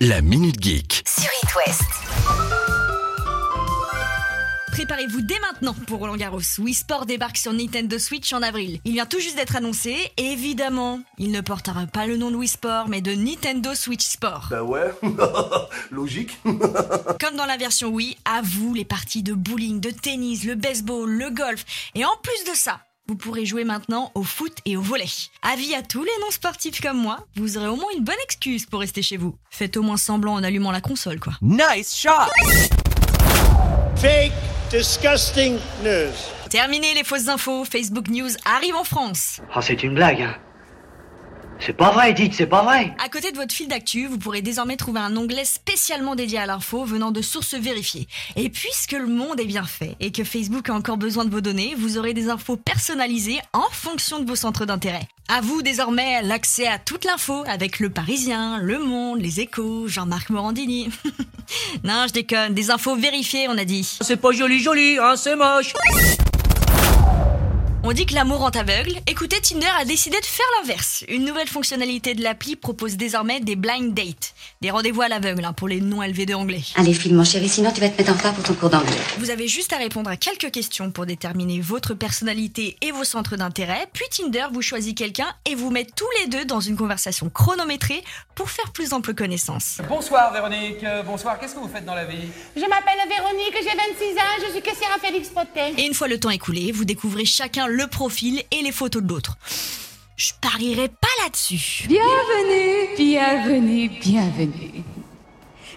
[0.00, 1.02] La Minute Geek.
[1.06, 1.82] sur It West.
[4.72, 6.40] Préparez-vous dès maintenant pour Roland Garros.
[6.58, 8.80] Wii Sport débarque sur Nintendo Switch en avril.
[8.84, 9.96] Il vient tout juste d'être annoncé.
[10.16, 14.48] Évidemment, il ne portera pas le nom de Wii Sport, mais de Nintendo Switch Sport.
[14.50, 14.92] Bah ouais,
[15.92, 16.36] logique.
[16.44, 21.08] Comme dans la version Wii, à vous les parties de bowling, de tennis, le baseball,
[21.08, 21.64] le golf.
[21.94, 25.04] Et en plus de ça, vous pourrez jouer maintenant au foot et au volet.
[25.42, 28.80] Avis à tous les non-sportifs comme moi, vous aurez au moins une bonne excuse pour
[28.80, 29.36] rester chez vous.
[29.50, 31.34] Faites au moins semblant en allumant la console, quoi.
[31.42, 32.10] Nice shot!
[33.96, 34.32] fake,
[34.70, 36.12] disgusting news.
[36.50, 39.40] Terminé les fausses infos, Facebook News arrive en France.
[39.56, 40.36] Oh, c'est une blague, hein.
[41.60, 42.94] C'est pas vrai, dites, c'est pas vrai.
[43.02, 46.46] À côté de votre fil d'actu, vous pourrez désormais trouver un onglet spécialement dédié à
[46.46, 48.06] l'info venant de sources vérifiées.
[48.36, 51.40] Et puisque le monde est bien fait et que Facebook a encore besoin de vos
[51.40, 55.08] données, vous aurez des infos personnalisées en fonction de vos centres d'intérêt.
[55.28, 60.30] À vous désormais l'accès à toute l'info avec Le Parisien, Le Monde, Les Échos, Jean-Marc
[60.30, 60.90] Morandini.
[61.84, 63.98] non, je déconne, des infos vérifiées, on a dit.
[64.02, 65.72] C'est pas joli joli, hein, c'est moche.
[67.86, 68.92] On dit que l'amour rend aveugle.
[69.06, 71.04] Écoutez, Tinder a décidé de faire l'inverse.
[71.06, 74.32] Une nouvelle fonctionnalité de l'appli propose désormais des blind dates,
[74.62, 76.62] des rendez-vous à l'aveugle hein, pour les non élevés de anglais.
[76.76, 78.96] Allez, file mon chéri, sinon tu vas te mettre en retard pour ton cours d'anglais.
[79.18, 83.36] Vous avez juste à répondre à quelques questions pour déterminer votre personnalité et vos centres
[83.36, 87.28] d'intérêt, puis Tinder vous choisit quelqu'un et vous met tous les deux dans une conversation
[87.28, 88.02] chronométrée
[88.34, 89.82] pour faire plus ample connaissance.
[89.90, 92.28] Bonsoir Véronique, Euh, bonsoir, qu'est-ce que vous faites dans la vie?
[92.56, 95.74] Je m'appelle Véronique, j'ai 26 ans, je suis caissière à Félix Potet.
[95.76, 99.08] Et une fois le temps écoulé, vous découvrez chacun le profil et les photos de
[99.08, 99.36] l'autre.
[100.16, 101.86] Je parierais pas là-dessus.
[101.88, 104.84] Bienvenue, bienvenue, bienvenue.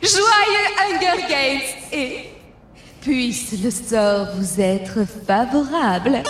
[0.03, 2.29] Joyeux Hunger Games et
[3.01, 6.21] puisse le sort vous être favorable.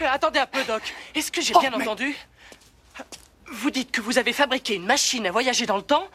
[0.00, 0.82] Eh, attendez un peu, Doc.
[1.14, 2.16] Est-ce que j'ai bien entendu?
[3.52, 6.08] Vous dites que vous avez fabriqué une machine à voyager dans le temps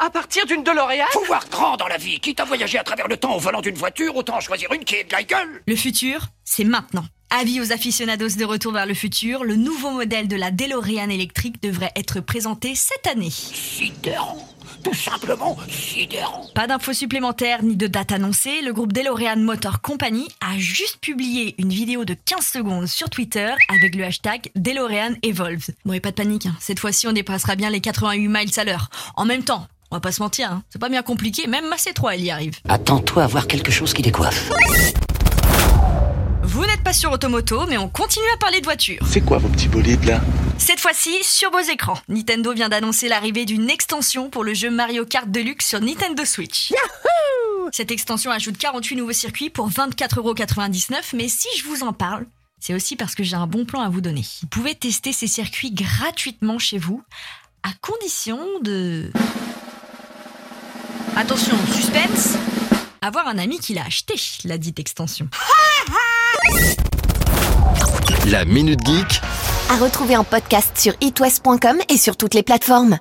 [0.00, 1.06] à partir d'une DeLorean?
[1.12, 2.20] Faut voir grand dans la vie.
[2.20, 4.96] Quitte à voyager à travers le temps au volant d'une voiture, autant choisir une qui
[4.96, 5.62] est de la gueule.
[5.66, 7.04] Le futur, c'est maintenant.
[7.30, 11.60] Avis aux aficionados de Retour vers le futur, le nouveau modèle de la DeLorean électrique
[11.62, 13.30] devrait être présenté cette année.
[13.30, 14.48] Sidérant.
[14.84, 16.46] Tout simplement sidérant.
[16.54, 21.54] Pas d'infos supplémentaires ni de date annoncée, le groupe DeLorean Motor Company a juste publié
[21.58, 25.70] une vidéo de 15 secondes sur Twitter avec le hashtag DeLorean Evolves.
[25.84, 26.56] Bon et pas de panique, hein.
[26.60, 28.90] cette fois-ci on dépassera bien les 88 miles à l'heure.
[29.16, 30.64] En même temps, on va pas se mentir, hein.
[30.70, 32.58] c'est pas bien compliqué, même ma C3 elle y arrive.
[32.68, 34.50] Attends-toi à voir quelque chose qui décoiffe.
[36.42, 39.06] Vous n'êtes pas sur Automoto, mais on continue à parler de voitures.
[39.08, 40.20] C'est quoi vos petits bolides là?
[40.58, 45.06] Cette fois-ci, sur vos écrans, Nintendo vient d'annoncer l'arrivée d'une extension pour le jeu Mario
[45.06, 46.72] Kart Deluxe sur Nintendo Switch.
[47.70, 52.26] Cette extension ajoute 48 nouveaux circuits pour 24,99€, mais si je vous en parle,
[52.58, 54.24] c'est aussi parce que j'ai un bon plan à vous donner.
[54.42, 57.00] Vous pouvez tester ces circuits gratuitement chez vous,
[57.62, 59.12] à condition de...
[61.16, 62.34] Attention, suspense
[63.00, 64.14] Avoir un ami qui l'a acheté,
[64.44, 65.28] la dite extension.
[68.26, 69.20] La Minute Geek
[69.70, 72.92] À retrouver en podcast sur itwest.com et sur toutes les plateformes.